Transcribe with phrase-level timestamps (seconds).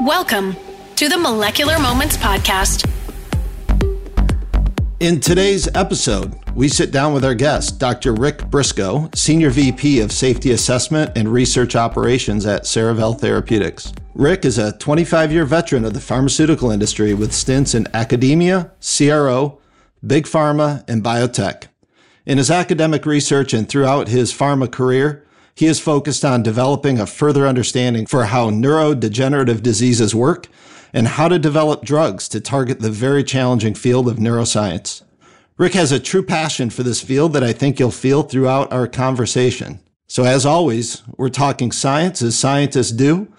[0.00, 0.56] Welcome
[0.96, 2.90] to the Molecular Moments Podcast.
[4.98, 8.14] In today's episode, we sit down with our guest, Dr.
[8.14, 13.92] Rick Briscoe, Senior VP of Safety Assessment and Research Operations at Cerevel Therapeutics.
[14.14, 19.60] Rick is a 25 year veteran of the pharmaceutical industry with stints in academia, CRO,
[20.06, 21.64] big pharma, and biotech.
[22.24, 25.26] In his academic research and throughout his pharma career,
[25.60, 30.46] he is focused on developing a further understanding for how neurodegenerative diseases work
[30.94, 35.02] and how to develop drugs to target the very challenging field of neuroscience.
[35.58, 38.88] Rick has a true passion for this field that I think you'll feel throughout our
[38.88, 39.80] conversation.
[40.08, 43.30] So as always, we're talking science as scientists do.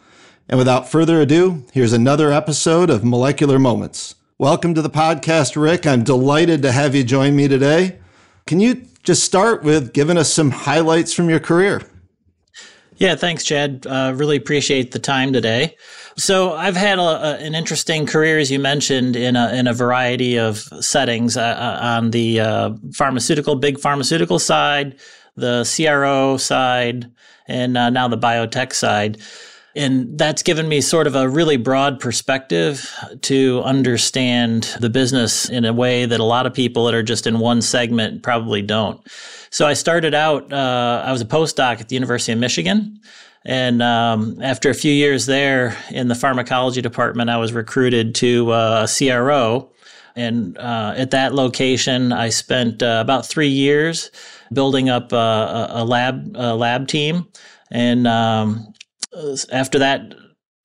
[0.48, 4.13] And without further ado, here's another episode of Molecular Moments.
[4.38, 5.88] Welcome to the podcast, Rick.
[5.88, 7.98] I'm delighted to have you join me today.
[8.45, 11.81] Can you just start with giving us some highlights from your career?
[13.01, 13.87] Yeah, thanks, Chad.
[13.87, 15.75] Uh, really appreciate the time today.
[16.17, 19.73] So I've had a, a, an interesting career, as you mentioned, in a, in a
[19.73, 24.99] variety of settings uh, uh on the uh, pharmaceutical, big pharmaceutical side,
[25.35, 27.11] the CRO side,
[27.48, 29.17] and uh, now the biotech side.
[29.75, 35.63] And that's given me sort of a really broad perspective to understand the business in
[35.63, 38.99] a way that a lot of people that are just in one segment probably don't.
[39.49, 42.99] So I started out, uh, I was a postdoc at the University of Michigan.
[43.45, 48.51] And um, after a few years there in the pharmacology department, I was recruited to
[48.51, 49.71] uh, a CRO.
[50.15, 54.11] And uh, at that location, I spent uh, about three years
[54.53, 57.27] building up a, a lab a lab team.
[57.71, 58.73] And um,
[59.51, 60.13] after that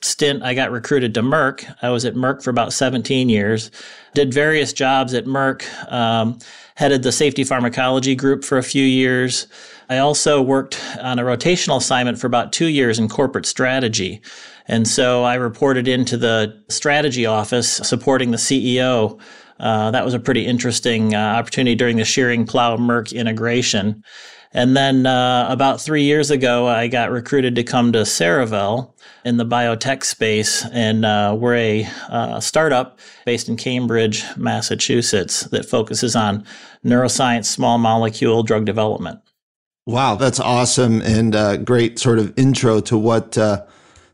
[0.02, 1.72] stint, I got recruited to Merck.
[1.83, 3.70] I was at Merck for about 17 years,
[4.14, 5.64] did various jobs at Merck.
[5.92, 6.39] Um,
[6.77, 9.47] headed the safety pharmacology group for a few years.
[9.89, 14.20] I also worked on a rotational assignment for about two years in corporate strategy.
[14.69, 19.19] And so I reported into the strategy office supporting the CEO.
[19.58, 24.02] Uh, that was a pretty interesting uh, opportunity during the Schering-Plough Merck integration.
[24.56, 28.90] And then uh, about three years ago, I got recruited to come to Cerevel
[29.22, 35.66] in the biotech space, and uh, we're a uh, startup based in Cambridge, Massachusetts, that
[35.66, 36.46] focuses on
[36.83, 39.20] neuroscience, small molecule drug development.
[39.84, 43.66] Wow, that's awesome and uh, great sort of intro to what uh,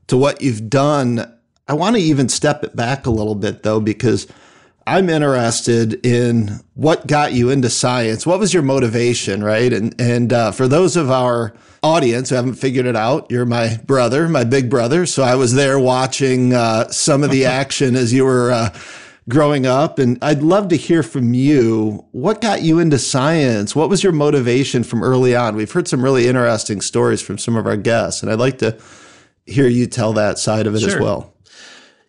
[0.09, 1.33] to what you've done.
[1.69, 4.27] I want to even step it back a little bit though, because
[4.87, 8.27] I'm interested in what got you into science.
[8.27, 9.73] What was your motivation, right?
[9.73, 13.77] And and uh, for those of our audience who haven't figured it out, you're my
[13.85, 15.07] brother, my big brother.
[15.07, 18.75] So I was there watching uh, some of the action as you were uh,
[19.29, 22.05] growing up, and I'd love to hear from you.
[22.13, 23.77] What got you into science?
[23.77, 25.57] What was your motivation from early on?
[25.57, 28.79] We've heard some really interesting stories from some of our guests, and I'd like to
[29.47, 30.91] hear you tell that side of it sure.
[30.91, 31.32] as well.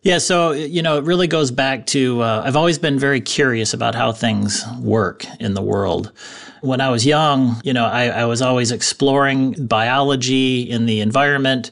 [0.04, 3.74] Yeah, so you know, it really goes back to uh, I've always been very curious
[3.74, 6.12] about how things work in the world.
[6.60, 11.72] When I was young, you know, I, I was always exploring biology in the environment.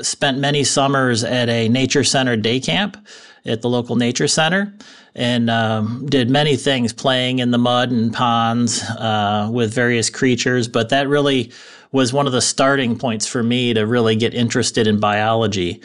[0.00, 2.96] Spent many summers at a nature center day camp
[3.44, 4.72] at the local nature center
[5.14, 10.68] and um, did many things playing in the mud and ponds uh, with various creatures.
[10.68, 11.52] But that really
[11.92, 15.82] was one of the starting points for me to really get interested in biology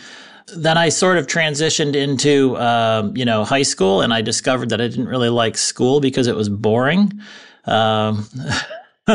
[0.55, 4.81] then I sort of transitioned into, um, you know, high school, and I discovered that
[4.81, 7.19] I didn't really like school because it was boring.
[7.65, 8.27] Um,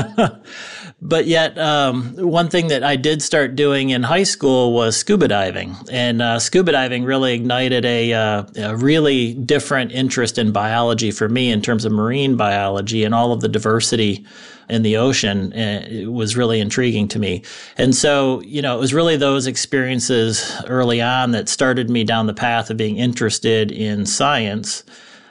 [1.03, 5.28] but yet, um, one thing that I did start doing in high school was scuba
[5.28, 11.11] diving, and uh, scuba diving really ignited a, uh, a, really different interest in biology
[11.11, 14.27] for me in terms of marine biology and all of the diversity
[14.69, 17.43] in the ocean uh, it was really intriguing to me.
[17.77, 22.27] And so, you know, it was really those experiences early on that started me down
[22.27, 24.84] the path of being interested in science.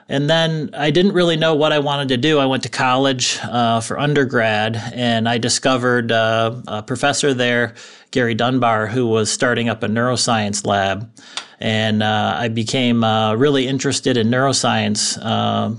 [0.09, 2.39] And then I didn't really know what I wanted to do.
[2.39, 7.73] I went to college uh, for undergrad, and I discovered uh, a professor there,
[8.11, 11.11] Gary Dunbar, who was starting up a neuroscience lab.
[11.59, 15.71] And uh, I became uh, really interested in neuroscience uh,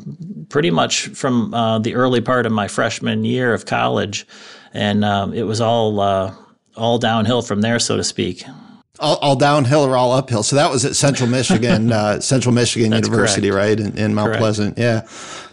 [0.48, 4.26] pretty much from uh, the early part of my freshman year of college.
[4.74, 6.00] And um, it was all,
[6.76, 8.44] all downhill from there, so to speak
[9.00, 10.42] all, all, downhill or all uphill.
[10.42, 13.80] So that was at Central Michigan, uh, Central Michigan University, correct.
[13.80, 14.40] right, in, in Mount correct.
[14.40, 14.78] Pleasant.
[14.78, 15.06] Yeah,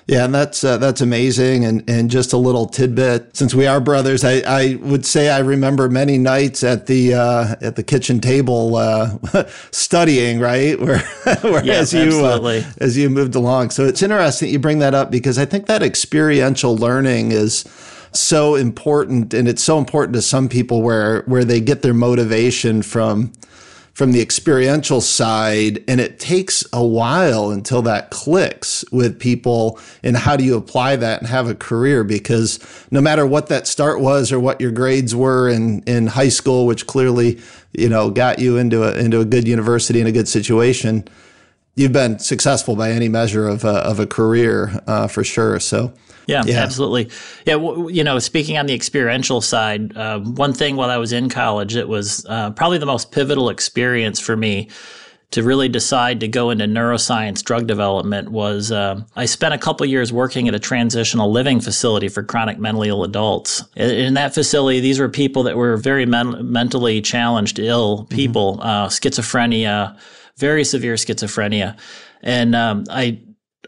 [0.08, 1.66] yeah, and that's uh, that's amazing.
[1.66, 5.40] And and just a little tidbit, since we are brothers, I, I would say I
[5.40, 9.18] remember many nights at the uh, at the kitchen table uh,
[9.72, 11.00] studying, right, where,
[11.42, 13.72] where yeah, as you uh, as you moved along.
[13.72, 17.64] So it's interesting you bring that up because I think that experiential learning is
[18.20, 22.82] so important and it's so important to some people where where they get their motivation
[22.82, 23.32] from
[23.96, 25.82] from the experiential side.
[25.88, 30.98] And it takes a while until that clicks with people and how do you apply
[30.98, 32.04] that and have a career?
[32.04, 32.60] Because
[32.92, 36.66] no matter what that start was or what your grades were in, in high school,
[36.66, 37.40] which clearly,
[37.72, 41.08] you know, got you into a, into a good university and a good situation,
[41.76, 45.58] you've been successful by any measure of a, of a career uh, for sure.
[45.62, 45.94] So,
[46.28, 47.10] yeah, yeah, absolutely.
[47.46, 51.14] Yeah, w- you know, speaking on the experiential side, uh, one thing while I was
[51.14, 54.70] in college, it was uh, probably the most pivotal experience for me
[55.32, 59.86] to really decide to go into neuroscience drug development was uh, I spent a couple
[59.86, 63.64] years working at a transitional living facility for chronic mentally ill adults.
[63.76, 68.54] In, in that facility, these were people that were very men- mentally challenged, ill people,
[68.54, 68.68] mm-hmm.
[68.68, 69.98] uh, schizophrenia,
[70.38, 71.78] very severe schizophrenia.
[72.22, 73.20] And um, I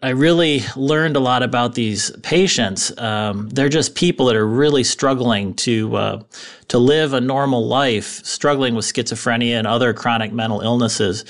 [0.04, 2.96] I really learned a lot about these patients.
[2.98, 6.24] Um, they're just people that are really struggling to uh,
[6.68, 11.26] to live a normal life, struggling with schizophrenia and other chronic mental illnesses.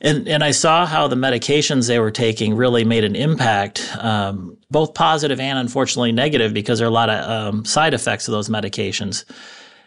[0.00, 4.56] And and I saw how the medications they were taking really made an impact, um,
[4.70, 8.32] both positive and unfortunately negative, because there are a lot of um, side effects of
[8.32, 9.24] those medications.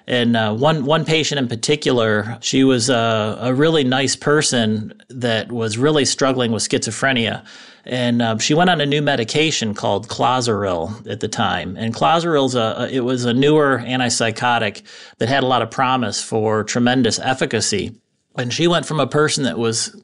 [0.07, 5.51] And uh, one one patient in particular, she was a, a, really nice person that
[5.51, 7.45] was really struggling with schizophrenia,
[7.85, 11.77] and uh, she went on a new medication called Clozaril at the time.
[11.77, 14.81] And Clozaril's a it was a newer antipsychotic
[15.19, 17.95] that had a lot of promise for tremendous efficacy.
[18.35, 19.95] And she went from a person that was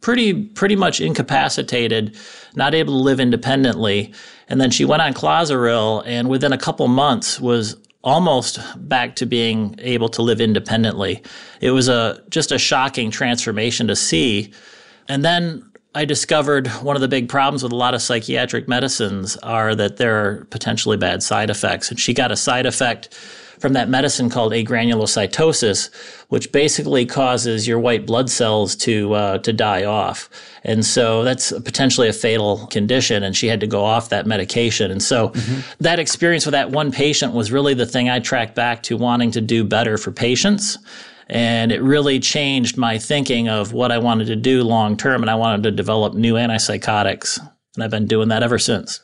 [0.00, 2.16] pretty pretty much incapacitated,
[2.54, 4.14] not able to live independently,
[4.48, 8.58] and then she went on Clozaril, and within a couple months was almost
[8.88, 11.22] back to being able to live independently.
[11.60, 14.52] It was a just a shocking transformation to see.
[15.08, 19.36] And then I discovered one of the big problems with a lot of psychiatric medicines
[19.38, 21.90] are that there are potentially bad side effects.
[21.90, 23.18] And she got a side effect
[23.60, 25.94] from that medicine called agranulocytosis,
[26.28, 30.28] which basically causes your white blood cells to uh, to die off.
[30.64, 33.22] And so that's potentially a fatal condition.
[33.22, 34.90] And she had to go off that medication.
[34.90, 35.60] And so mm-hmm.
[35.80, 39.30] that experience with that one patient was really the thing I tracked back to wanting
[39.32, 40.78] to do better for patients.
[41.28, 45.22] And it really changed my thinking of what I wanted to do long term.
[45.22, 47.38] And I wanted to develop new antipsychotics.
[47.76, 49.00] And I've been doing that ever since.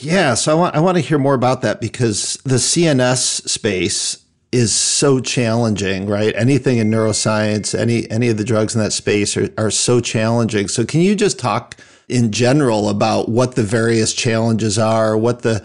[0.00, 4.24] Yeah, so I want I want to hear more about that because the CNS space
[4.50, 6.34] is so challenging, right?
[6.34, 10.68] Anything in neuroscience, any any of the drugs in that space are, are so challenging.
[10.68, 11.76] So can you just talk
[12.08, 15.62] in general about what the various challenges are, what the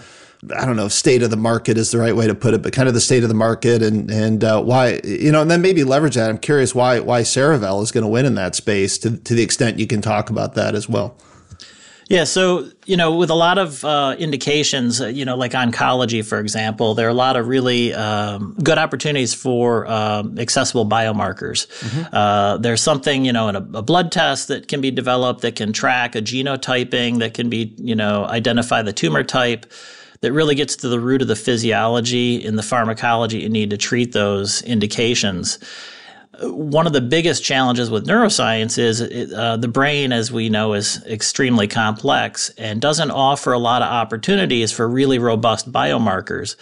[0.53, 2.73] I don't know, state of the market is the right way to put it, but
[2.73, 5.61] kind of the state of the market and and uh, why you know, and then
[5.61, 6.29] maybe leverage that.
[6.29, 9.43] I'm curious why why Cerevel is going to win in that space to to the
[9.43, 11.15] extent you can talk about that as well.
[12.09, 16.25] Yeah, so you know, with a lot of uh, indications, uh, you know, like oncology,
[16.25, 21.67] for example, there are a lot of really um, good opportunities for um, accessible biomarkers.
[21.67, 22.15] Mm-hmm.
[22.15, 25.57] Uh, there's something, you know, in a, a, blood test that can be developed that
[25.57, 29.65] can track a genotyping that can be, you know, identify the tumor type.
[30.21, 33.77] That really gets to the root of the physiology and the pharmacology you need to
[33.77, 35.59] treat those indications
[36.41, 39.01] one of the biggest challenges with neuroscience is
[39.33, 43.87] uh, the brain, as we know, is extremely complex and doesn't offer a lot of
[43.87, 46.55] opportunities for really robust biomarkers.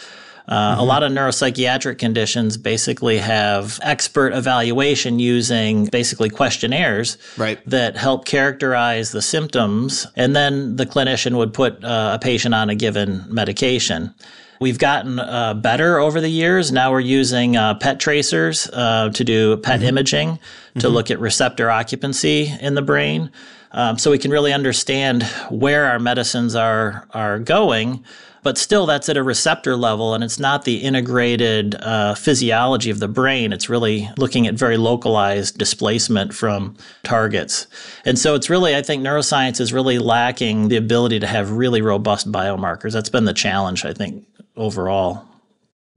[0.48, 0.80] Uh, mm-hmm.
[0.80, 7.60] A lot of neuropsychiatric conditions basically have expert evaluation using basically questionnaires right.
[7.68, 12.70] that help characterize the symptoms, and then the clinician would put uh, a patient on
[12.70, 14.14] a given medication.
[14.60, 16.72] We've gotten uh, better over the years.
[16.72, 19.90] Now we're using uh, PET tracers uh, to do PET mm-hmm.
[19.90, 20.40] imaging
[20.76, 20.88] to mm-hmm.
[20.88, 23.32] look at receptor occupancy in the brain.
[23.72, 28.04] Um, so we can really understand where our medicines are are going.
[28.46, 33.00] But still, that's at a receptor level, and it's not the integrated uh, physiology of
[33.00, 33.52] the brain.
[33.52, 37.66] It's really looking at very localized displacement from targets.
[38.06, 41.82] And so it's really, I think neuroscience is really lacking the ability to have really
[41.82, 42.94] robust biomarkers.
[42.94, 44.24] That's been the challenge, I think,
[44.56, 45.26] overall.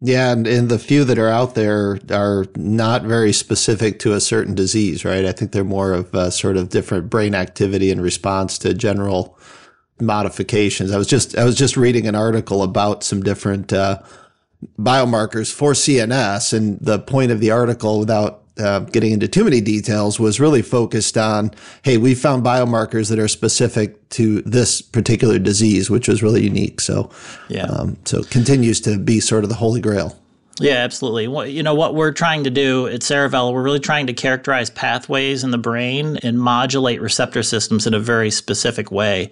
[0.00, 4.20] Yeah, and, and the few that are out there are not very specific to a
[4.20, 5.24] certain disease, right?
[5.24, 9.36] I think they're more of sort of different brain activity in response to general
[10.00, 10.92] modifications.
[10.92, 14.00] I was just I was just reading an article about some different uh,
[14.78, 19.60] biomarkers for CNS, and the point of the article, without uh, getting into too many
[19.60, 21.50] details, was really focused on,
[21.82, 26.80] hey, we found biomarkers that are specific to this particular disease, which was really unique.
[26.80, 27.10] So,
[27.48, 30.18] yeah, um, so continues to be sort of the holy grail.
[30.60, 31.52] Yeah, absolutely.
[31.52, 35.44] You know what we're trying to do at Cerevel, we're really trying to characterize pathways
[35.44, 39.30] in the brain and modulate receptor systems in a very specific way.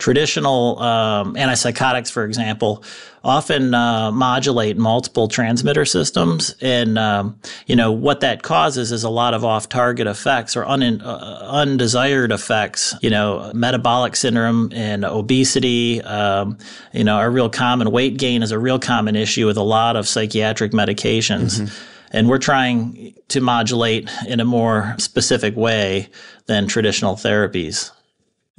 [0.00, 2.82] Traditional um, antipsychotics, for example,
[3.22, 6.54] often uh, modulate multiple transmitter systems.
[6.62, 10.64] And, um, you know, what that causes is a lot of off target effects or
[10.64, 12.94] un- uh, undesired effects.
[13.02, 16.56] You know, metabolic syndrome and obesity, um,
[16.94, 17.90] you know, are real common.
[17.90, 21.60] Weight gain is a real common issue with a lot of psychiatric medications.
[21.60, 21.74] Mm-hmm.
[22.12, 26.08] And we're trying to modulate in a more specific way
[26.46, 27.92] than traditional therapies.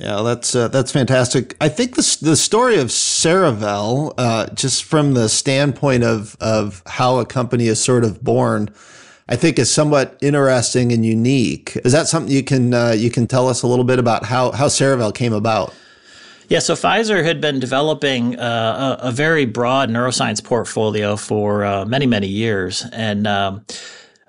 [0.02, 1.56] Yeah, that's uh, that's fantastic.
[1.62, 7.20] I think the the story of Cerevel, uh, just from the standpoint of of how
[7.20, 8.72] a company is sort of born,
[9.30, 11.78] I think is somewhat interesting and unique.
[11.86, 14.52] Is that something you can uh, you can tell us a little bit about how
[14.54, 15.72] how Cerevel came about?
[16.48, 21.86] Yeah, so Pfizer had been developing uh, a, a, very broad neuroscience portfolio for uh,
[21.86, 23.64] many many years, and um,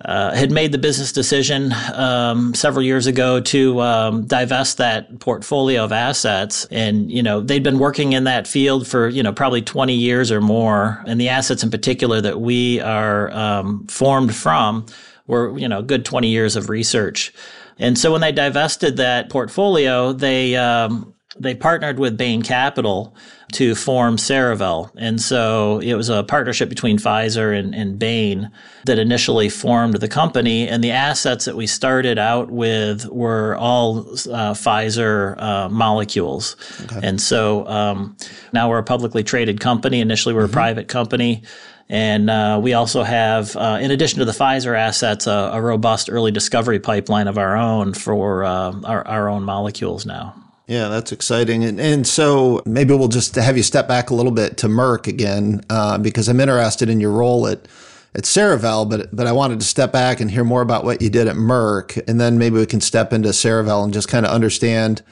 [0.05, 5.85] uh, had made the business decision um, several years ago to um, divest that portfolio
[5.85, 6.65] of assets.
[6.71, 10.33] And, you know, they'd been working in that field for, you know, probably 20 years
[10.33, 11.03] or more.
[11.07, 14.87] And the assets in particular that we are um, formed from
[15.27, 17.33] were, you know, good 20 years of research.
[17.79, 23.15] And so when they divested that portfolio, they, um, they partnered with Bain Capital
[23.53, 24.91] to form Cerevel.
[24.97, 28.51] And so it was a partnership between Pfizer and, and Bain
[28.85, 30.69] that initially formed the company.
[30.69, 36.57] And the assets that we started out with were all uh, Pfizer uh, molecules.
[36.85, 37.01] Okay.
[37.03, 38.17] And so um,
[38.53, 40.01] now we're a publicly traded company.
[40.01, 40.53] Initially, we are mm-hmm.
[40.53, 41.43] a private company.
[41.89, 46.09] And uh, we also have, uh, in addition to the Pfizer assets, a, a, robust
[46.11, 50.42] early discovery pipeline of our own for uh, our, our own molecules now.
[50.67, 51.65] Yeah, that's exciting.
[51.65, 55.07] And, and so maybe we'll just have you step back a little bit to Merck
[55.07, 57.67] again, uh, because I'm interested in your role at,
[58.15, 61.11] at Cerevel, but, but I wanted to step back and hear more about what you
[61.11, 62.01] did at Merck.
[62.09, 65.03] And then maybe we can step into Cerevel and just kind of understand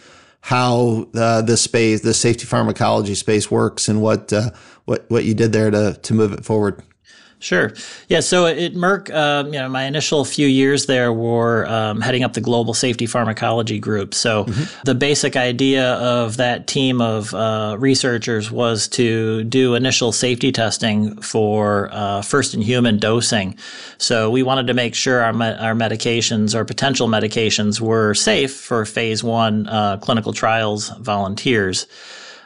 [0.43, 4.51] how uh, this space, the safety pharmacology space works and what, uh,
[4.85, 6.81] what, what you did there to, to move it forward.
[7.41, 7.73] Sure.
[8.09, 8.21] Yeah.
[8.21, 12.35] So at Merck, um, you know, my initial few years there were um, heading up
[12.35, 14.13] the global safety pharmacology group.
[14.13, 14.81] So mm-hmm.
[14.85, 21.19] the basic idea of that team of uh, researchers was to do initial safety testing
[21.23, 23.57] for uh, first in human dosing.
[23.97, 28.55] So we wanted to make sure our, me- our medications or potential medications were safe
[28.55, 31.87] for phase one uh, clinical trials volunteers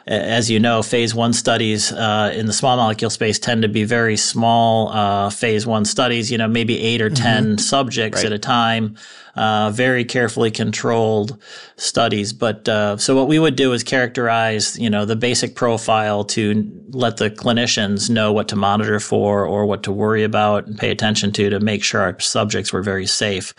[0.07, 3.83] as you know, phase one studies uh, in the small molecule space tend to be
[3.83, 7.57] very small uh, phase one studies, you know, maybe eight or 10 mm-hmm.
[7.57, 8.27] subjects right.
[8.27, 8.95] at a time,
[9.35, 11.41] uh, very carefully controlled
[11.77, 12.33] studies.
[12.33, 16.71] But uh, so what we would do is characterize, you know, the basic profile to
[16.89, 20.91] let the clinicians know what to monitor for or what to worry about and pay
[20.91, 23.55] attention to to make sure our subjects were very safe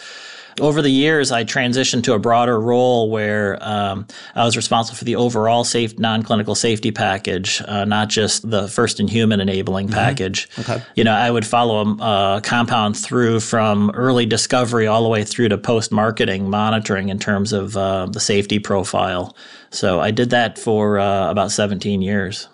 [0.60, 5.04] over the years, I transitioned to a broader role where um, I was responsible for
[5.04, 9.94] the overall safe non-clinical safety package, uh, not just the first in human enabling mm-hmm.
[9.94, 10.48] package.
[10.58, 10.82] Okay.
[10.94, 15.24] You know, I would follow a, a, compound through from early discovery all the way
[15.24, 19.36] through to post-marketing monitoring in terms of uh, the safety profile.
[19.70, 22.48] So I did that for uh, about 17 years.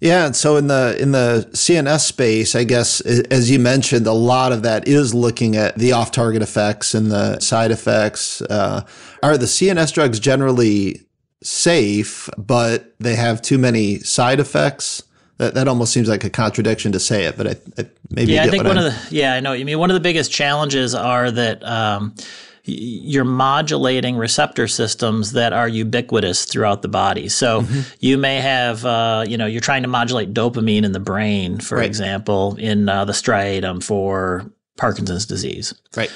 [0.00, 4.12] Yeah, and so in the in the CNS space, I guess as you mentioned, a
[4.12, 8.40] lot of that is looking at the off-target effects and the side effects.
[8.40, 8.86] Uh,
[9.22, 11.02] are the CNS drugs generally
[11.42, 15.02] safe, but they have too many side effects?
[15.36, 18.44] That, that almost seems like a contradiction to say it, but I, I maybe yeah,
[18.44, 19.52] I think one I'm, of the yeah, I know.
[19.52, 21.62] I mean, one of the biggest challenges are that.
[21.62, 22.14] Um,
[22.64, 27.28] you're modulating receptor systems that are ubiquitous throughout the body.
[27.28, 27.80] So mm-hmm.
[28.00, 31.78] you may have, uh, you know, you're trying to modulate dopamine in the brain, for
[31.78, 31.86] right.
[31.86, 35.74] example, in uh, the striatum for Parkinson's disease.
[35.96, 36.10] Right.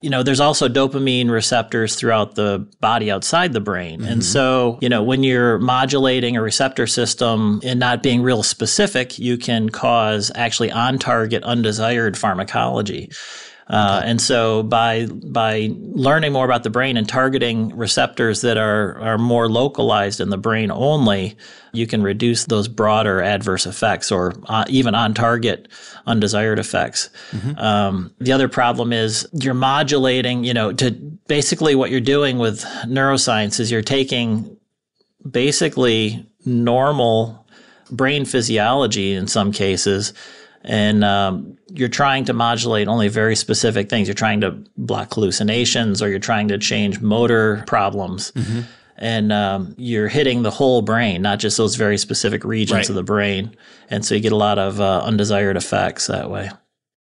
[0.00, 4.00] You know, there's also dopamine receptors throughout the body outside the brain.
[4.00, 4.12] Mm-hmm.
[4.12, 9.18] And so, you know, when you're modulating a receptor system and not being real specific,
[9.18, 13.10] you can cause actually on target undesired pharmacology.
[13.68, 18.98] Uh, and so by by learning more about the brain and targeting receptors that are
[18.98, 21.36] are more localized in the brain only,
[21.72, 25.68] you can reduce those broader adverse effects or uh, even on target
[26.06, 27.10] undesired effects.
[27.32, 27.58] Mm-hmm.
[27.58, 30.44] Um, the other problem is you're modulating.
[30.44, 34.56] You know, to basically what you're doing with neuroscience is you're taking
[35.30, 37.46] basically normal
[37.90, 40.12] brain physiology in some cases
[40.68, 44.06] and um, you're trying to modulate only very specific things.
[44.06, 48.32] You're trying to block hallucinations, or you're trying to change motor problems.
[48.32, 48.60] Mm-hmm.
[49.00, 52.88] And um, you're hitting the whole brain, not just those very specific regions right.
[52.88, 53.56] of the brain.
[53.88, 56.50] And so you get a lot of uh, undesired effects that way.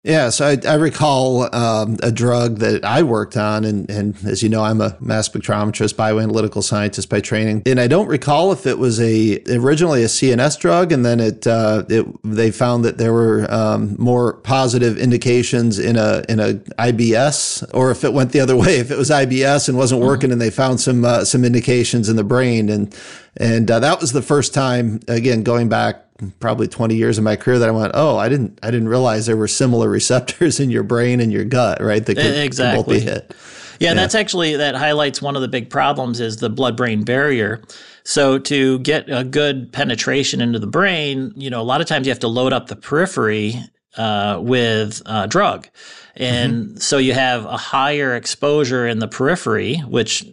[0.04, 4.42] Yeah, so I, I recall um, a drug that I worked on, and, and as
[4.42, 8.66] you know, I'm a mass spectrometrist, bioanalytical scientist by training, and I don't recall if
[8.66, 12.98] it was a originally a CNS drug, and then it, uh, it they found that
[12.98, 18.32] there were um, more positive indications in a in a IBS, or if it went
[18.32, 20.32] the other way, if it was IBS and wasn't working, mm-hmm.
[20.32, 22.92] and they found some uh, some indications in the brain, and
[23.38, 26.06] and uh, that was the first time, again, going back
[26.40, 29.26] probably 20 years of my career that I went, oh, I didn't, I didn't realize
[29.26, 32.06] there were similar receptors in your brain and your gut, right?
[32.06, 33.00] That could, exactly.
[33.00, 33.36] Could hit.
[33.80, 37.64] Yeah, yeah, that's actually that highlights one of the big problems is the blood-brain barrier.
[38.04, 42.06] So to get a good penetration into the brain, you know, a lot of times
[42.06, 43.56] you have to load up the periphery
[43.98, 45.68] uh, with uh, drug,
[46.16, 46.78] and mm-hmm.
[46.78, 50.26] so you have a higher exposure in the periphery, which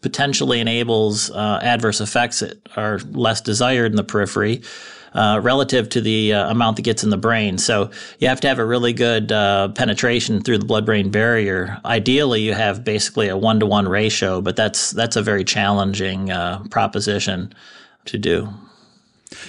[0.00, 4.62] potentially enables uh, adverse effects that are less desired in the periphery.
[5.14, 7.56] Uh, relative to the uh, amount that gets in the brain.
[7.56, 11.80] So you have to have a really good uh, penetration through the blood-brain barrier.
[11.82, 17.54] Ideally, you have basically a one-to-one ratio, but that's that's a very challenging uh, proposition
[18.04, 18.52] to do.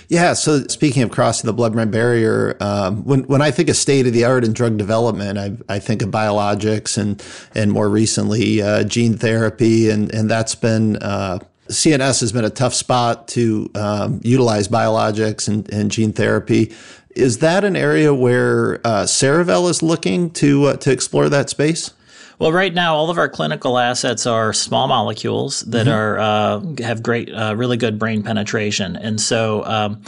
[0.07, 0.33] Yeah.
[0.33, 4.13] So speaking of crossing the blood-brain barrier, um, when when I think of state of
[4.13, 7.23] the art in drug development, I, I think of biologics and
[7.55, 12.49] and more recently uh, gene therapy, and and that's been uh, CNS has been a
[12.49, 16.73] tough spot to um, utilize biologics and, and, gene therapy.
[17.11, 21.91] Is that an area where uh, Cerevel is looking to uh, to explore that space?
[22.39, 25.93] Well, right now, all of our clinical assets are small molecules that mm-hmm.
[25.93, 30.01] are uh, have great, uh, really good brain penetration, and so um,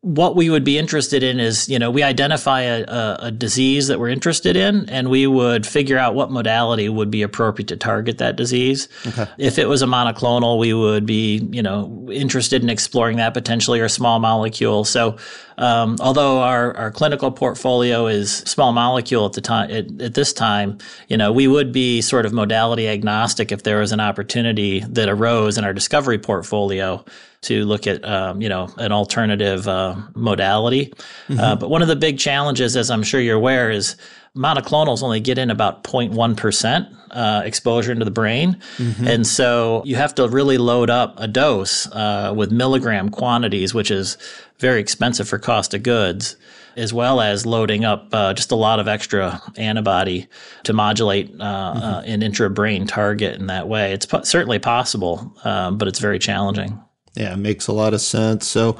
[0.00, 3.88] what we would be interested in is, you know, we identify a, a, a, disease
[3.88, 7.76] that we're interested in, and we would figure out what modality would be appropriate to
[7.76, 8.88] target that disease.
[9.06, 9.26] Okay.
[9.38, 13.80] If it was a monoclonal, we would be, you know, interested in exploring that potentially,
[13.80, 14.84] or small molecule.
[14.84, 15.16] So,
[15.58, 20.32] um, although our, our clinical portfolio is small molecule at the time, at, at this
[20.32, 20.78] time,
[21.08, 25.08] you know, we would be sort of modality agnostic if there was an opportunity that
[25.08, 27.04] arose in our discovery portfolio
[27.42, 30.92] to look at um, you know an alternative uh, modality.
[31.28, 31.40] Mm-hmm.
[31.40, 33.96] Uh, but one of the big challenges, as I'm sure you're aware, is
[34.36, 38.56] monoclonals only get in about 0.1% uh, exposure into the brain.
[38.76, 39.06] Mm-hmm.
[39.06, 43.90] And so you have to really load up a dose uh, with milligram quantities, which
[43.90, 44.16] is
[44.58, 46.36] very expensive for cost of goods,
[46.76, 50.28] as well as loading up uh, just a lot of extra antibody
[50.62, 51.82] to modulate uh, mm-hmm.
[51.82, 53.92] Uh, an intra-brain target in that way.
[53.92, 56.80] It's po- certainly possible, um, but it's very challenging.
[57.14, 58.46] Yeah, it makes a lot of sense.
[58.46, 58.78] So,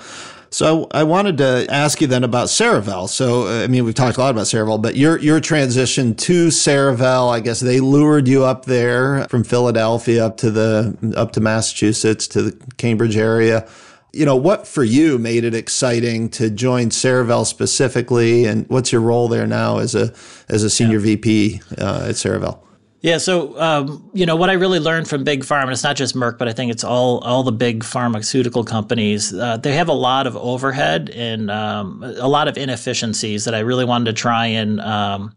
[0.50, 3.08] so I wanted to ask you then about Cerevel.
[3.08, 7.32] So, I mean, we've talked a lot about Cerevel, but your your transition to Cerevel,
[7.32, 12.26] I guess they lured you up there from Philadelphia up to the up to Massachusetts
[12.28, 13.68] to the Cambridge area.
[14.12, 19.02] You know, what for you made it exciting to join Cerevel specifically, and what's your
[19.02, 20.12] role there now as a
[20.48, 21.04] as a senior yeah.
[21.04, 22.58] VP uh, at Cerevel?
[23.02, 25.96] Yeah, so um, you know what I really learned from big pharma, and it's not
[25.96, 29.32] just Merck, but I think it's all all the big pharmaceutical companies.
[29.32, 33.60] Uh, they have a lot of overhead and um, a lot of inefficiencies that I
[33.60, 35.34] really wanted to try and um,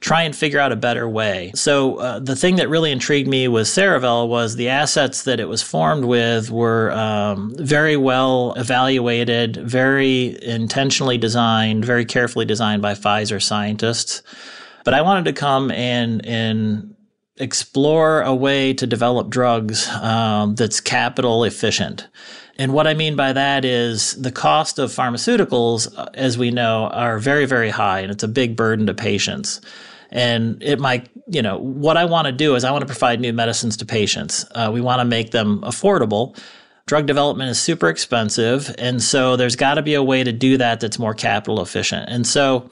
[0.00, 1.52] try and figure out a better way.
[1.54, 5.48] So uh, the thing that really intrigued me with Cerevel was the assets that it
[5.48, 12.92] was formed with were um, very well evaluated, very intentionally designed, very carefully designed by
[12.92, 14.22] Pfizer scientists.
[14.84, 16.94] But I wanted to come and and
[17.36, 22.06] explore a way to develop drugs um, that's capital efficient.
[22.58, 26.88] And what I mean by that is the cost of pharmaceuticals, uh, as we know,
[26.88, 29.62] are very, very high, and it's a big burden to patients.
[30.10, 33.20] And it might, you know, what I want to do is I want to provide
[33.20, 34.44] new medicines to patients.
[34.54, 36.36] Uh, we want to make them affordable.
[36.86, 38.74] Drug development is super expensive.
[38.76, 42.10] And so there's got to be a way to do that that's more capital efficient.
[42.10, 42.68] And so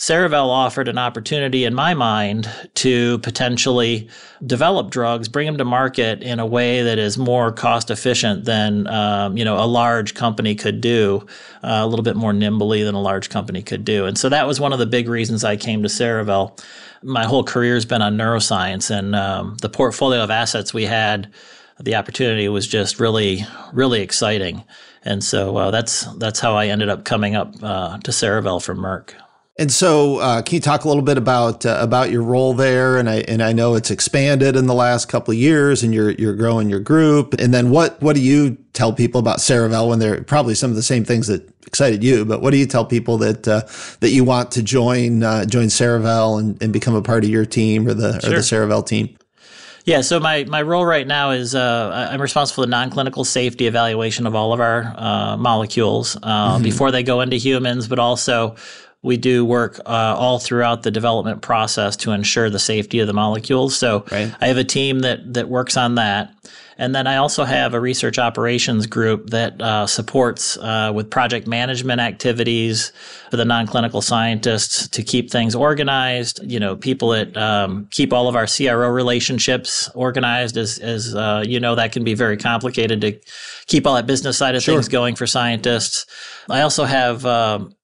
[0.00, 4.08] Cerevel offered an opportunity in my mind to potentially
[4.46, 8.86] develop drugs, bring them to market in a way that is more cost efficient than
[8.86, 11.26] um, you know a large company could do,
[11.62, 14.06] uh, a little bit more nimbly than a large company could do.
[14.06, 16.58] And so that was one of the big reasons I came to Cerevel.
[17.02, 21.30] My whole career has been on neuroscience, and um, the portfolio of assets we had,
[21.78, 24.64] the opportunity was just really, really exciting.
[25.04, 28.78] And so uh, that's that's how I ended up coming up uh, to Cerevel from
[28.78, 29.12] Merck.
[29.60, 32.96] And so, uh, can you talk a little bit about uh, about your role there?
[32.96, 36.12] And I and I know it's expanded in the last couple of years, and you're
[36.12, 37.34] you're growing your group.
[37.34, 40.76] And then what what do you tell people about Cerevel when they're probably some of
[40.76, 42.24] the same things that excited you?
[42.24, 43.60] But what do you tell people that uh,
[44.00, 47.44] that you want to join uh, join Cerevel and, and become a part of your
[47.44, 48.30] team or the sure.
[48.30, 49.14] or the Cerevel team?
[49.84, 53.66] Yeah, so my, my role right now is uh, I'm responsible for the non-clinical safety
[53.66, 56.62] evaluation of all of our uh, molecules uh, mm-hmm.
[56.62, 58.56] before they go into humans, but also
[59.02, 63.14] we do work uh, all throughout the development process to ensure the safety of the
[63.14, 63.76] molecules.
[63.76, 64.34] So Right.
[64.40, 66.32] I have a team that that works on that.
[66.76, 71.46] And then I also have a research operations group that uh, supports uh, with project
[71.46, 72.90] management activities
[73.30, 76.40] for the non-clinical scientists to keep things organized.
[76.42, 80.56] You know, people that um, keep all of our CRO relationships organized.
[80.56, 83.12] As, as uh, you know, that can be very complicated to
[83.66, 84.76] keep all that business side of Sure.
[84.76, 86.06] things going for scientists.
[86.48, 87.26] I also have.
[87.26, 87.74] Um,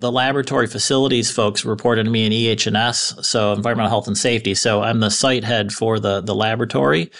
[0.00, 4.54] the laboratory facilities folks reported to me in EH&S, so environmental health and safety.
[4.54, 7.10] So I'm the site head for the the laboratory,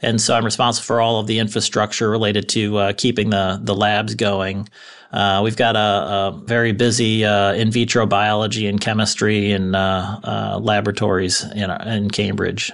[0.00, 3.74] and so I'm responsible for all of the infrastructure related to uh, keeping the the
[3.74, 4.68] labs going.
[5.12, 10.20] Uh, we've got a, a very busy uh, in vitro biology and chemistry and uh,
[10.22, 12.72] uh, laboratories in in Cambridge.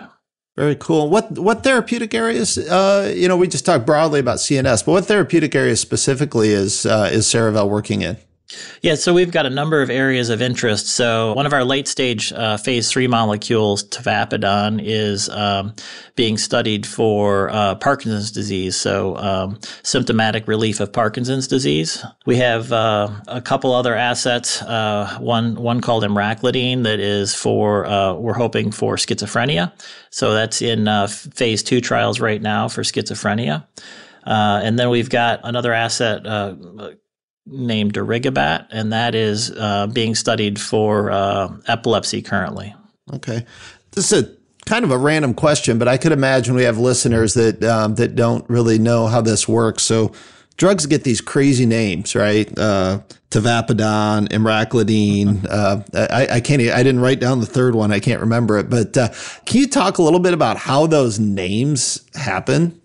[0.56, 1.08] Very cool.
[1.08, 2.58] What what therapeutic areas?
[2.58, 6.84] Uh, you know, we just talked broadly about CNS, but what therapeutic areas specifically is
[6.84, 8.18] uh, is Cerevel working in?
[8.82, 10.88] Yeah, so we've got a number of areas of interest.
[10.88, 15.74] So one of our late stage uh, phase three molecules, tavapadon, is um,
[16.14, 18.76] being studied for uh, Parkinson's disease.
[18.76, 22.04] So um, symptomatic relief of Parkinson's disease.
[22.26, 24.60] We have uh, a couple other assets.
[24.60, 29.72] Uh, one one called emraclidine that is for uh, we're hoping for schizophrenia.
[30.10, 33.66] So that's in uh, phase two trials right now for schizophrenia.
[34.26, 36.54] Uh, and then we've got another asset uh,
[37.46, 42.74] named darigabat, and that is uh, being studied for uh, epilepsy currently.
[43.12, 43.44] Okay,
[43.92, 47.34] this is a kind of a random question, but I could imagine we have listeners
[47.34, 49.82] that um, that don't really know how this works.
[49.82, 50.12] So,
[50.56, 52.48] drugs get these crazy names, right?
[52.58, 55.46] Uh, tavapadon, emraclidine.
[55.48, 56.62] Uh, I, I can't.
[56.62, 57.92] I didn't write down the third one.
[57.92, 58.70] I can't remember it.
[58.70, 59.08] But uh,
[59.44, 62.80] can you talk a little bit about how those names happen?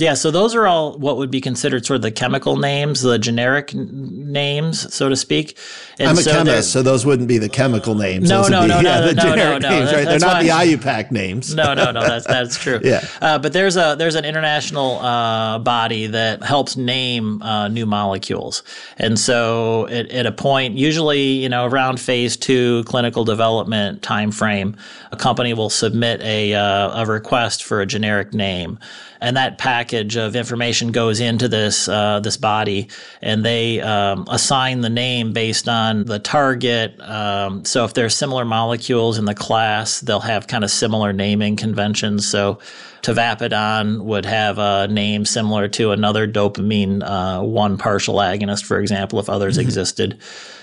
[0.00, 3.18] Yeah, so those are all what would be considered sort of the chemical names, the
[3.18, 5.58] generic names, so to speak.
[6.00, 8.30] And I'm a so chemist, so those wouldn't be the chemical names.
[8.30, 10.04] No, Those would no, be, no, yeah, no, the no, no, generic no, names, right?
[10.06, 11.54] They're not the IUPAC names.
[11.54, 12.00] no, no, no.
[12.00, 12.80] That's that's true.
[12.82, 13.04] Yeah.
[13.20, 18.62] Uh, but there's a there's an international uh, body that helps name uh, new molecules,
[18.96, 24.30] and so at, at a point, usually you know around phase two clinical development time
[24.30, 24.76] frame,
[25.12, 28.78] a company will submit a uh, a request for a generic name.
[29.22, 32.88] And that package of information goes into this uh, this body,
[33.20, 37.00] and they um, assign the name based on the target.
[37.00, 41.56] Um, so if there's similar molecules in the class, they'll have kind of similar naming
[41.56, 42.26] conventions.
[42.26, 42.58] So
[43.02, 49.18] tavapadon would have a name similar to another dopamine uh, one partial agonist, for example,
[49.18, 50.18] if others existed.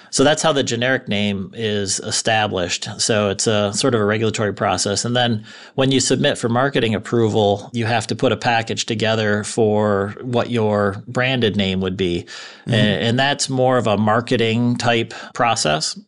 [0.10, 2.88] So that's how the generic name is established.
[3.00, 5.04] So it's a sort of a regulatory process.
[5.06, 5.46] And then
[5.76, 10.50] when you submit for marketing approval, you have to put a package together for what
[10.50, 12.26] your branded name would be.
[12.66, 16.00] And, and that's more of a marketing type process.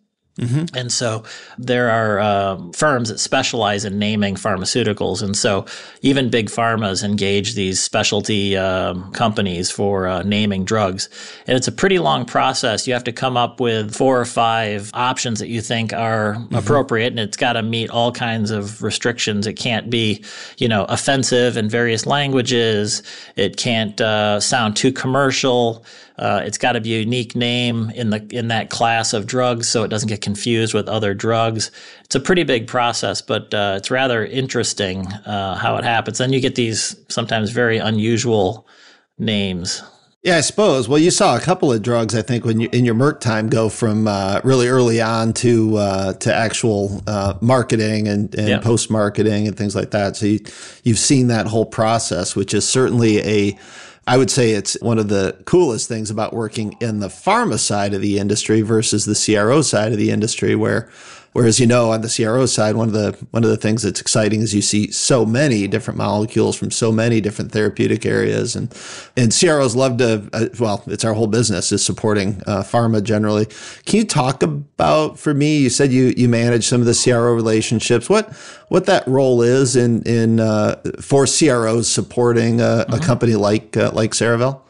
[0.75, 1.23] And so
[1.57, 5.21] there are um, firms that specialize in naming pharmaceuticals.
[5.21, 5.65] And so
[6.01, 11.09] even big pharmas engage these specialty um, companies for uh, naming drugs.
[11.47, 12.87] And it's a pretty long process.
[12.87, 17.07] You have to come up with four or five options that you think are appropriate.
[17.07, 19.47] And it's got to meet all kinds of restrictions.
[19.47, 20.23] It can't be,
[20.57, 23.03] you know, offensive in various languages.
[23.35, 25.83] It can't uh, sound too commercial.
[26.19, 29.69] Uh, it's got to be a unique name in the in that class of drugs,
[29.69, 31.71] so it doesn't get confused with other drugs.
[32.03, 36.17] It's a pretty big process, but uh, it's rather interesting uh, how it happens.
[36.17, 38.67] Then you get these sometimes very unusual
[39.17, 39.81] names.
[40.21, 40.89] Yeah, I suppose.
[40.89, 43.47] Well, you saw a couple of drugs, I think, when you in your Merck time,
[43.47, 48.59] go from uh, really early on to uh, to actual uh, marketing and, and Yeah.
[48.59, 50.17] post marketing and things like that.
[50.17, 50.39] So you,
[50.83, 53.57] you've seen that whole process, which is certainly a.
[54.09, 57.93] I would say it's one of the coolest things about working in the pharma side
[57.93, 60.89] of the industry versus the CRO side of the industry, where
[61.33, 64.01] Whereas you know on the CRO side, one of the one of the things that's
[64.01, 68.73] exciting is you see so many different molecules from so many different therapeutic areas, and
[69.15, 73.47] and CROs love to uh, well, it's our whole business is supporting uh, pharma generally.
[73.85, 75.59] Can you talk about for me?
[75.59, 78.09] You said you you manage some of the CRO relationships.
[78.09, 78.33] What
[78.69, 83.91] what that role is in in uh, for CROs supporting a, a company like uh,
[83.93, 84.61] like Cerevel?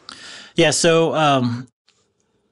[0.56, 1.68] Yeah, so um,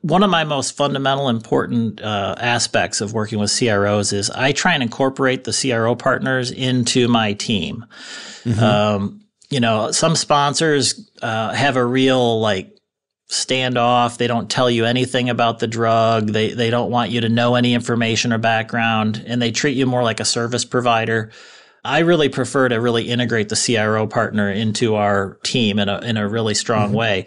[0.00, 4.74] one of my most fundamental, important uh, aspects of working with CROs is I try
[4.74, 7.84] and incorporate the CRO partners into my team.
[8.62, 12.78] Um, you know, some sponsors uh, have a real like
[13.30, 14.16] standoff.
[14.16, 16.28] They don't tell you anything about the drug.
[16.28, 19.86] They they don't want you to know any information or background, and they treat you
[19.86, 21.30] more like a service provider.
[21.84, 26.16] I really prefer to really integrate the CRO partner into our team in a, in
[26.16, 26.96] a really strong mm-hmm.
[26.96, 27.26] way.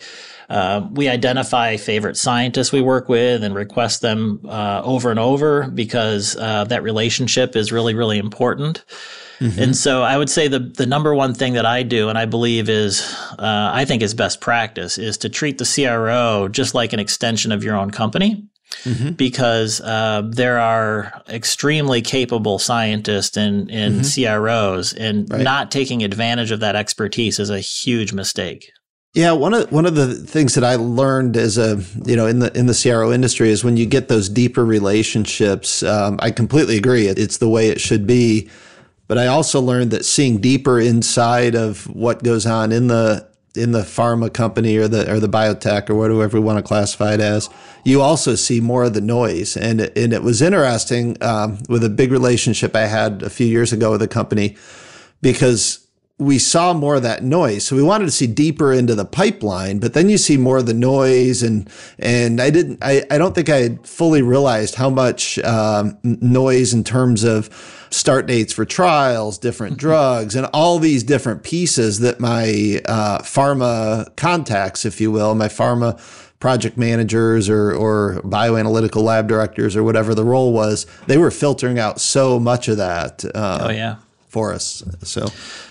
[0.51, 5.69] Uh, we identify favorite scientists we work with and request them uh, over and over
[5.69, 8.83] because uh, that relationship is really, really important.
[9.39, 9.61] Mm-hmm.
[9.61, 12.25] And so I would say the the number one thing that I do, and I
[12.25, 13.01] believe is,
[13.39, 17.53] uh, I think is best practice, is to treat the CRO just like an extension
[17.53, 18.45] of your own company.
[18.83, 19.11] Mm-hmm.
[19.11, 24.41] Because uh, there are extremely capable scientists in, in mm-hmm.
[24.41, 25.41] CROs, and right.
[25.41, 28.71] not taking advantage of that expertise is a huge mistake.
[29.13, 32.39] Yeah, one of one of the things that I learned as a you know in
[32.39, 35.83] the in the CRO industry is when you get those deeper relationships.
[35.83, 38.49] Um, I completely agree; it's the way it should be.
[39.09, 43.73] But I also learned that seeing deeper inside of what goes on in the in
[43.73, 47.19] the pharma company or the or the biotech or whatever we want to classify it
[47.19, 47.49] as,
[47.83, 49.57] you also see more of the noise.
[49.57, 53.73] And and it was interesting um, with a big relationship I had a few years
[53.73, 54.55] ago with a company
[55.21, 55.80] because
[56.21, 57.65] we saw more of that noise.
[57.65, 60.67] So we wanted to see deeper into the pipeline, but then you see more of
[60.67, 64.91] the noise and, and I didn't, I, I don't think I had fully realized how
[64.91, 67.49] much, um, noise in terms of
[67.89, 74.15] start dates for trials, different drugs, and all these different pieces that my, uh, pharma
[74.15, 75.99] contacts, if you will, my pharma
[76.39, 81.79] project managers or, or bioanalytical lab directors or whatever the role was, they were filtering
[81.79, 83.25] out so much of that.
[83.33, 83.95] Uh, oh yeah.
[84.31, 84.81] For us.
[85.03, 85.27] So,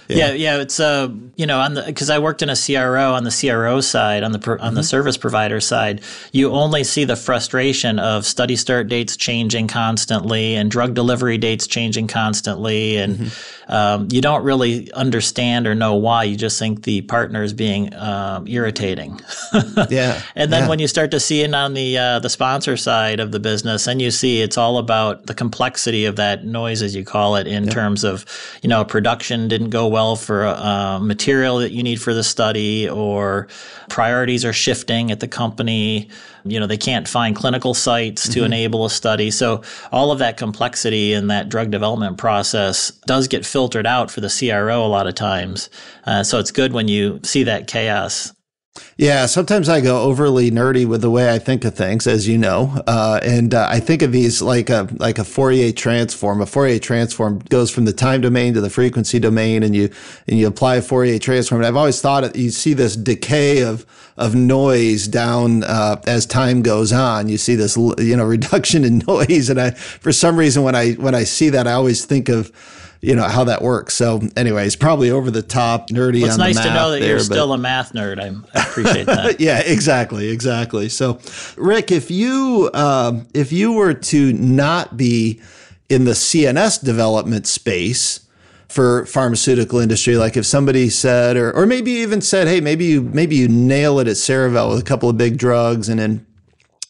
[0.06, 0.16] yeah.
[0.16, 3.24] yeah, yeah, it's uh, you know, on the because I worked in a CRO on
[3.24, 4.74] the CRO side, on the on mm-hmm.
[4.74, 10.56] the service provider side, you only see the frustration of study start dates changing constantly
[10.56, 13.72] and drug delivery dates changing constantly, and mm-hmm.
[13.72, 16.24] um, you don't really understand or know why.
[16.24, 19.20] You just think the partner is being um, irritating.
[19.88, 20.68] yeah, and then yeah.
[20.68, 23.86] when you start to see it on the uh, the sponsor side of the business,
[23.86, 27.46] and you see it's all about the complexity of that noise, as you call it,
[27.46, 28.26] in terms of
[28.62, 32.88] you know production didn't go well for uh, material that you need for the study
[32.88, 33.48] or
[33.88, 36.08] priorities are shifting at the company.
[36.44, 38.46] You know, they can't find clinical sites to mm-hmm.
[38.46, 39.30] enable a study.
[39.30, 44.20] So all of that complexity in that drug development process does get filtered out for
[44.22, 45.68] the CRO a lot of times.
[46.06, 48.32] Uh, so it's good when you see that chaos.
[48.96, 52.38] Yeah, sometimes I go overly nerdy with the way I think of things, as you
[52.38, 56.40] know, uh, and uh, I think of these like a like a Fourier transform.
[56.40, 59.90] A Fourier transform goes from the time domain to the frequency domain, and you
[60.28, 61.62] and you apply a Fourier transform.
[61.62, 63.85] And I've always thought it, you see this decay of
[64.16, 67.28] of noise down uh, as time goes on.
[67.28, 70.92] You see this you know reduction in noise, and I for some reason when I
[70.92, 72.52] when I see that, I always think of
[73.00, 73.94] you know how that works.
[73.94, 76.20] So, anyways, probably over the top, nerdy.
[76.20, 78.20] Well, it's nice to know that there, you're still a math nerd.
[78.20, 79.40] I appreciate that.
[79.40, 80.88] yeah, exactly, exactly.
[80.88, 81.18] So,
[81.56, 85.40] Rick, if you um, if you were to not be
[85.88, 88.20] in the CNS development space
[88.68, 93.02] for pharmaceutical industry, like if somebody said, or or maybe even said, hey, maybe you
[93.02, 96.26] maybe you nail it at Cerevel with a couple of big drugs, and then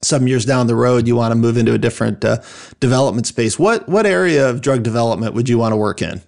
[0.03, 2.39] some years down the road you want to move into a different uh,
[2.81, 3.59] development space.
[3.59, 6.23] What what area of drug development would you want to work in?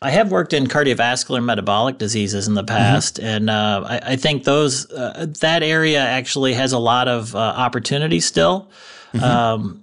[0.00, 2.76] I have worked in cardiovascular metabolic diseases in the mm-hmm.
[2.76, 3.26] past, mm-hmm.
[3.26, 7.38] and uh, I, I, think those uh, that area actually has a lot of uh,
[7.38, 8.70] opportunity still.
[9.12, 9.24] Mm-hmm.
[9.24, 9.82] Um,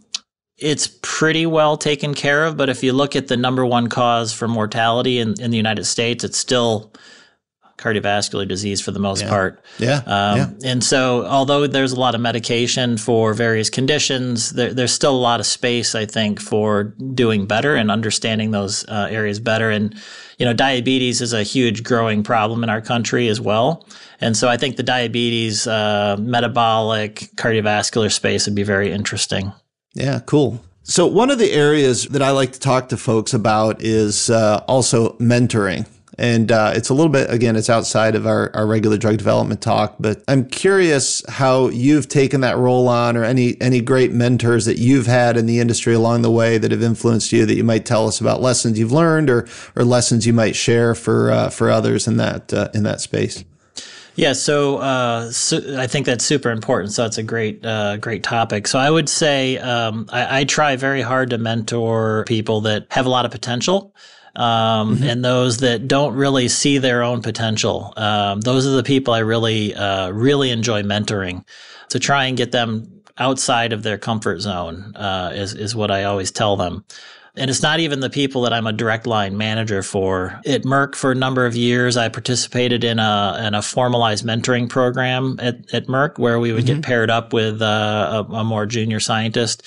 [0.58, 4.34] it's pretty well taken care of, but if you look at the number one cause
[4.34, 6.92] for mortality in, in the United States, it's still
[7.80, 9.30] cardiovascular disease for the most yeah.
[9.30, 9.63] part.
[9.80, 10.02] Yeah.
[10.06, 10.50] Um, yeah.
[10.65, 15.18] And so, although there's a lot of medication for various conditions, there, there's still a
[15.18, 19.70] lot of space, I think, for doing better and understanding those uh, areas better.
[19.70, 19.96] And,
[20.38, 23.88] you know, diabetes is a huge growing problem in our country as well.
[24.22, 29.54] And so I think the diabetes, uh, metabolic, cardiovascular space would be very interesting.
[29.96, 30.62] Yeah, cool.
[30.84, 34.63] So, one of the areas that I like to talk to folks about is uh,
[34.68, 35.88] also mentoring.
[36.19, 39.62] And uh, it's a little bit, again, it's outside of our, our regular drug development
[39.62, 44.65] talk, but I'm curious how you've taken that role on or any, any great mentors
[44.65, 47.63] that you've had in the industry along the way that have influenced you that you
[47.63, 51.49] might tell us about lessons you've learned or, or lessons you might share for, uh,
[51.49, 53.45] for others in that, uh, in that space.
[54.15, 56.91] Yeah, so, uh, so, I think that's super important.
[56.91, 58.67] So it's a great, uh, great topic.
[58.67, 63.05] So I would say um, I, I, try very hard to mentor people that have
[63.05, 63.95] a lot of potential
[64.39, 65.04] um, mm-hmm.
[65.04, 67.93] and those that don't really see their own potential.
[67.97, 71.45] Um, those are the people I really, uh, really enjoy mentoring
[71.89, 76.06] to try and get them outside of their comfort zone, uh, is, is what I
[76.06, 76.86] always tell them.
[77.36, 80.39] And it's not even the people that I'm a direct line manager for.
[80.45, 84.67] At Merck, for a number of years, I participated in a in a formalized mentoring
[84.67, 86.75] program at, at Merck, where we would mm-hmm.
[86.75, 89.63] get paired up with uh, a, a, more junior scientist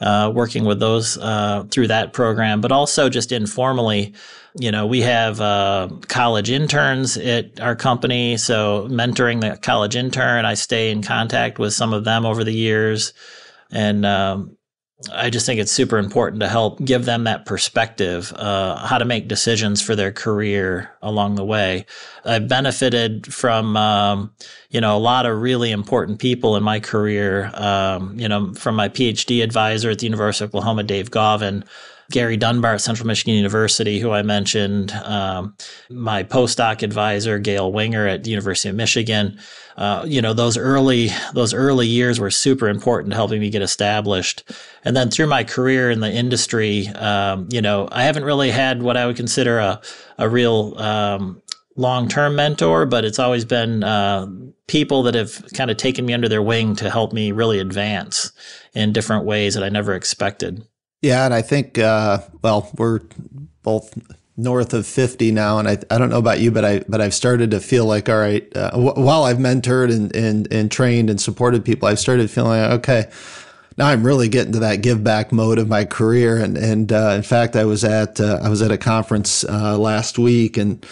[0.00, 4.14] uh, working with those uh, through that program, but also just informally.
[4.58, 10.44] You know, we have uh, college interns at our company, so mentoring the college intern,
[10.44, 13.12] I stay in contact with some of them over the years,
[13.70, 14.57] and um,
[15.12, 19.04] I just think it's super important to help give them that perspective, uh, how to
[19.04, 21.86] make decisions for their career along the way.
[22.24, 24.32] I've benefited from, um,
[24.70, 27.52] you know, a lot of really important people in my career.
[27.54, 31.64] Um, you know, from my PhD advisor at the University of Oklahoma, Dave Gauvin,
[32.10, 35.54] Gary Dunbar at Central Michigan University, who I mentioned, um,
[35.90, 39.38] my postdoc advisor, Gail Winger at the University of Michigan.
[39.76, 44.50] Uh, you know, those early those early years were super important helping me get established.
[44.84, 48.82] And then through my career in the industry, um, you know, I haven't really had
[48.82, 49.80] what I would consider a
[50.16, 51.42] a real um,
[51.76, 54.26] long term mentor, but it's always been uh,
[54.66, 58.32] people that have kind of taken me under their wing to help me really advance
[58.74, 60.66] in different ways that I never expected.
[61.00, 63.00] Yeah, and I think uh, well, we're
[63.62, 63.96] both
[64.36, 67.12] north of 50 now and I, I don't know about you but I but I've
[67.12, 71.10] started to feel like all right uh, w- while I've mentored and, and and trained
[71.10, 73.10] and supported people I've started feeling like okay
[73.76, 77.14] now I'm really getting to that give back mode of my career and and uh,
[77.16, 80.86] in fact I was at uh, I was at a conference uh, last week and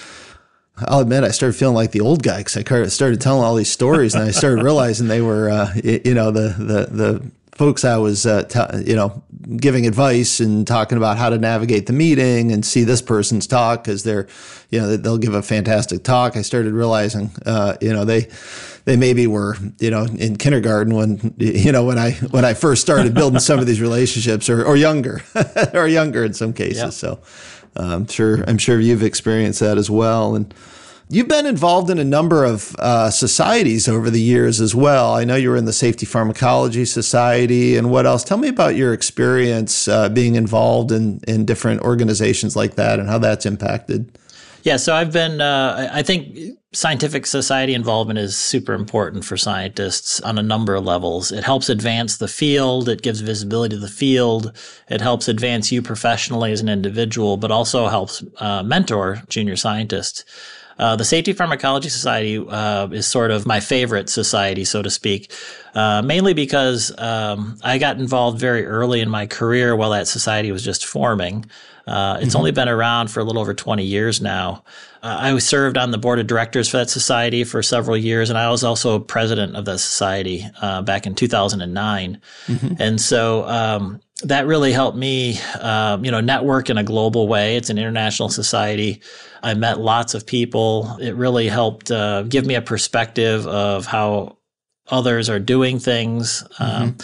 [0.78, 3.70] I'll admit I started feeling like the old guy because I started telling all these
[3.70, 7.96] stories and I started realizing they were uh, you know the the the folks I
[7.96, 9.22] was, uh, t- you know,
[9.56, 13.82] giving advice and talking about how to navigate the meeting and see this person's talk
[13.82, 14.26] because they're,
[14.70, 16.36] you know, they'll give a fantastic talk.
[16.36, 18.28] I started realizing, uh, you know, they,
[18.84, 22.82] they maybe were, you know, in kindergarten when, you know, when I, when I first
[22.82, 25.22] started building some of these relationships or, or younger
[25.72, 26.82] or younger in some cases.
[26.82, 26.92] Yep.
[26.92, 27.20] So
[27.74, 30.34] uh, I'm sure, I'm sure you've experienced that as well.
[30.34, 30.52] And,
[31.08, 35.14] You've been involved in a number of uh, societies over the years as well.
[35.14, 38.24] I know you were in the Safety Pharmacology Society and what else?
[38.24, 43.08] Tell me about your experience uh, being involved in, in different organizations like that and
[43.08, 44.18] how that's impacted.
[44.64, 50.20] Yeah, so I've been, uh, I think scientific society involvement is super important for scientists
[50.22, 51.30] on a number of levels.
[51.30, 54.52] It helps advance the field, it gives visibility to the field,
[54.88, 60.24] it helps advance you professionally as an individual, but also helps uh, mentor junior scientists.
[60.78, 65.32] Uh, the Safety Pharmacology Society uh, is sort of my favorite society, so to speak,
[65.74, 70.52] uh, mainly because um, I got involved very early in my career while that society
[70.52, 71.46] was just forming.
[71.86, 72.38] Uh, it's mm-hmm.
[72.38, 74.64] only been around for a little over 20 years now.
[75.02, 78.36] Uh, I served on the board of directors for that society for several years, and
[78.36, 82.20] I was also president of that society uh, back in 2009.
[82.48, 82.74] Mm-hmm.
[82.80, 87.56] And so um, that really helped me, um, you know, network in a global way.
[87.56, 89.02] It's an international society.
[89.42, 90.96] I met lots of people.
[91.00, 94.38] It really helped uh, give me a perspective of how
[94.88, 96.42] others are doing things.
[96.58, 96.82] Mm-hmm.
[96.82, 96.96] Um,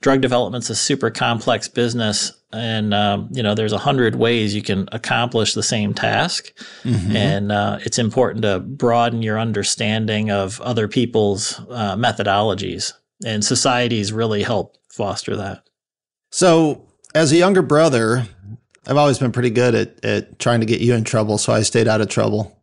[0.00, 4.62] drug development's a super complex business, and um, you know, there's a hundred ways you
[4.62, 7.14] can accomplish the same task, mm-hmm.
[7.14, 12.94] and uh, it's important to broaden your understanding of other people's uh, methodologies.
[13.24, 15.67] And societies really help foster that.
[16.30, 18.26] So, as a younger brother,
[18.86, 21.62] I've always been pretty good at, at trying to get you in trouble, so I
[21.62, 22.58] stayed out of trouble.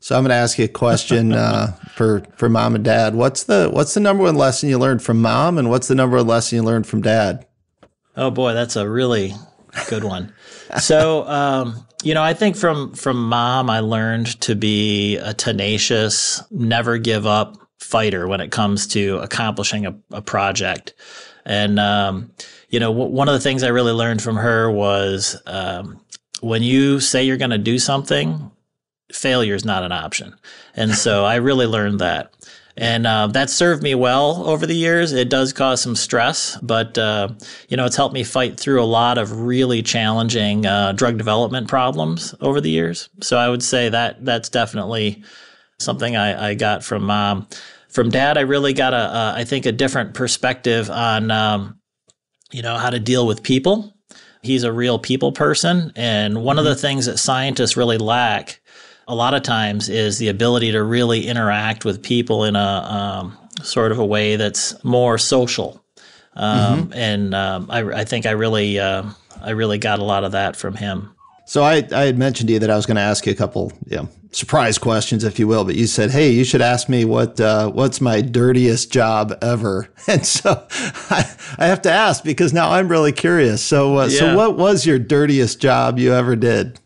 [0.00, 3.14] So I'm going to ask you a question uh, for for mom and dad.
[3.14, 6.16] What's the what's the number one lesson you learned from mom, and what's the number
[6.16, 7.46] one lesson you learned from dad?
[8.16, 9.34] Oh boy, that's a really
[9.88, 10.32] good one.
[10.80, 16.42] so um, you know, I think from from mom, I learned to be a tenacious,
[16.50, 20.94] never give up fighter when it comes to accomplishing a, a project,
[21.44, 22.30] and um,
[22.68, 26.00] you know, w- one of the things I really learned from her was um,
[26.40, 28.50] when you say you're going to do something,
[29.12, 30.34] failure is not an option.
[30.74, 32.32] And so I really learned that.
[32.78, 35.12] And uh, that served me well over the years.
[35.12, 37.28] It does cause some stress, but uh,
[37.70, 41.68] you know it's helped me fight through a lot of really challenging uh, drug development
[41.68, 43.08] problems over the years.
[43.22, 45.24] So I would say that that's definitely
[45.78, 47.48] something I, I got from mom.
[47.88, 51.75] From dad, I really got a, a I think a different perspective on um,
[52.52, 53.94] you know, how to deal with people.
[54.42, 55.92] He's a real people person.
[55.96, 56.80] And one of the mm-hmm.
[56.80, 58.60] things that scientists really lack
[59.08, 63.38] a lot of times is the ability to really interact with people in a um,
[63.62, 65.82] sort of a way that's more social.
[66.34, 66.92] Um, mm-hmm.
[66.92, 69.04] And um, I, I, think I really, uh,
[69.40, 71.15] I really got a lot of that from him.
[71.46, 73.36] So I, I had mentioned to you that I was going to ask you a
[73.36, 76.88] couple, you know, surprise questions, if you will, but you said, "Hey, you should ask
[76.88, 80.64] me what uh, what's my dirtiest job ever." And so
[81.10, 81.28] I,
[81.58, 83.60] I have to ask because now I'm really curious.
[83.60, 84.18] So, uh, yeah.
[84.20, 86.78] so what was your dirtiest job you ever did?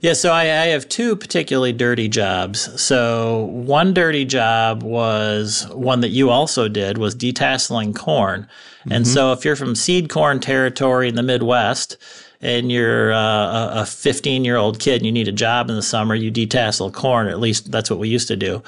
[0.00, 2.80] Yeah, so I, I, have two particularly dirty jobs.
[2.80, 8.42] So one dirty job was one that you also did was detasseling corn.
[8.80, 8.92] Mm-hmm.
[8.92, 11.96] And so if you're from seed corn territory in the Midwest
[12.40, 15.82] and you're uh, a 15 year old kid and you need a job in the
[15.82, 17.28] summer, you detassel corn.
[17.28, 18.62] At least that's what we used to do.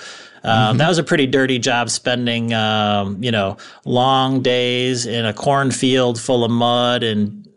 [0.45, 0.79] Um, mm-hmm.
[0.79, 6.21] That was a pretty dirty job, spending um, you know long days in a cornfield
[6.21, 7.49] full of mud and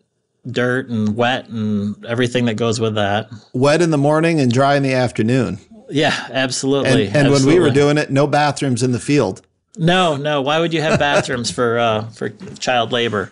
[0.49, 3.29] dirt and wet and everything that goes with that.
[3.53, 5.59] Wet in the morning and dry in the afternoon.
[5.89, 7.07] Yeah, absolutely.
[7.07, 7.45] And, and absolutely.
[7.45, 9.41] when we were doing it, no bathrooms in the field.
[9.77, 10.41] No, no.
[10.41, 13.31] Why would you have bathrooms for uh, for child labor?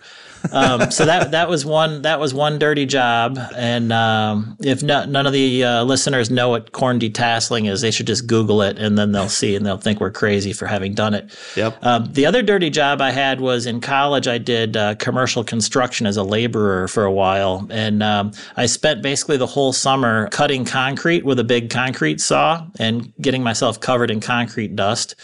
[0.52, 3.38] Um, so that that was one that was one dirty job.
[3.56, 7.90] And um, if no, none of the uh, listeners know what corn detasseling is, they
[7.90, 10.94] should just Google it, and then they'll see, and they'll think we're crazy for having
[10.94, 11.36] done it.
[11.56, 11.84] Yep.
[11.84, 14.28] Um, the other dirty job I had was in college.
[14.28, 19.02] I did uh, commercial construction as a laborer for a while, and um, I spent
[19.02, 24.10] basically the whole summer cutting concrete with a big concrete saw and getting myself covered
[24.10, 25.14] in concrete dust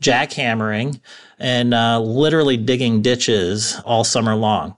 [0.00, 1.00] jackhammering
[1.38, 4.76] and uh, literally digging ditches all summer long.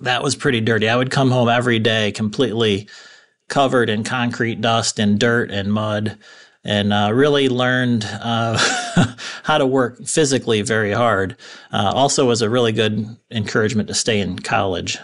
[0.00, 0.88] That was pretty dirty.
[0.88, 2.88] I would come home every day completely
[3.48, 6.18] covered in concrete dust and dirt and mud
[6.64, 8.56] and uh, really learned uh,
[9.42, 11.36] how to work physically very hard.
[11.72, 14.98] Uh, also, was a really good encouragement to stay in college.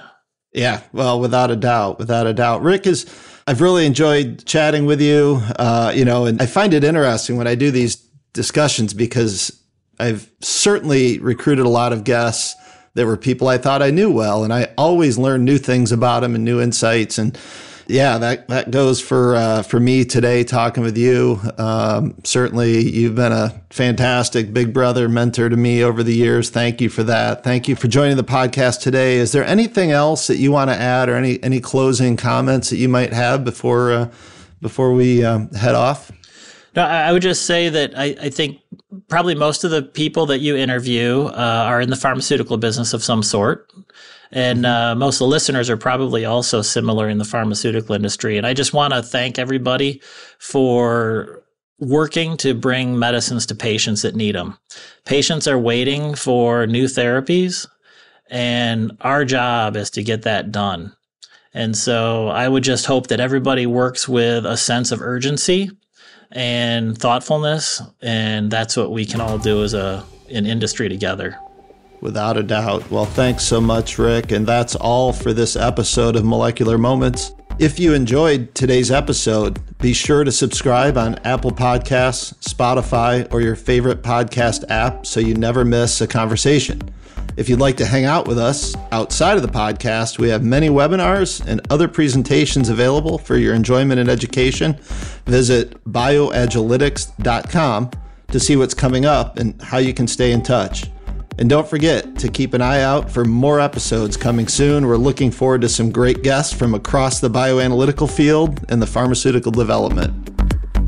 [0.53, 2.63] Yeah, well, without a doubt, without a doubt.
[2.63, 3.07] Rick is.
[3.47, 5.41] I've really enjoyed chatting with you.
[5.59, 7.97] Uh, you know, and I find it interesting when I do these
[8.33, 9.61] discussions because
[9.99, 12.55] I've certainly recruited a lot of guests
[12.95, 16.21] that were people I thought I knew well, and I always learn new things about
[16.21, 17.19] them and new insights.
[17.19, 17.39] And
[17.87, 21.41] yeah, that that goes for uh, for me today talking with you.
[21.57, 26.51] Um, certainly, you've been a fantastic big brother mentor to me over the years.
[26.51, 27.45] Thank you for that.
[27.45, 29.17] Thank you for joining the podcast today.
[29.17, 32.77] Is there anything else that you want to add, or any any closing comments that
[32.77, 34.11] you might have before uh,
[34.61, 36.11] before we um, head off?
[36.79, 38.61] No, I would just say that I, I think
[39.09, 43.03] probably most of the people that you interview uh, are in the pharmaceutical business of
[43.03, 43.69] some sort.
[44.31, 44.93] And mm-hmm.
[44.93, 48.39] uh, most of the listeners are probably also similar in the pharmaceutical industry.
[48.39, 50.01] And I just want to thank everybody
[50.39, 51.43] for
[51.81, 54.57] working to bring medicines to patients that need them.
[55.05, 57.67] Patients are waiting for new therapies,
[58.31, 60.95] and our job is to get that done.
[61.53, 65.73] And so I would just hope that everybody works with a sense of urgency
[66.33, 71.39] and thoughtfulness, and that's what we can all do as a an industry together.
[72.01, 72.91] Without a doubt.
[72.91, 74.31] Well, thanks so much, Rick.
[74.31, 77.33] And that's all for this episode of Molecular Moments.
[77.59, 83.57] If you enjoyed today's episode, be sure to subscribe on Apple Podcasts, Spotify, or your
[83.57, 86.95] favorite podcast app so you never miss a conversation.
[87.39, 90.71] If you'd like to hang out with us outside of the podcast, we have many
[90.71, 94.77] webinars and other presentations available for your enjoyment and education.
[95.25, 97.91] Visit bioagilytix.com
[98.33, 100.91] to see what's coming up and how you can stay in touch.
[101.39, 104.89] And don't forget to keep an eye out for more episodes coming soon.
[104.89, 109.53] We're looking forward to some great guests from across the bioanalytical field and the pharmaceutical
[109.53, 110.29] development.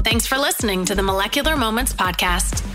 [0.02, 2.66] Thanks for listening to the Molecular Moments Podcast.